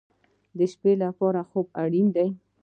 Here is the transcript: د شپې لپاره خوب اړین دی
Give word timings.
د 0.57 0.59
شپې 0.71 0.93
لپاره 1.03 1.39
خوب 1.49 1.65
اړین 1.83 2.07
دی 2.15 2.27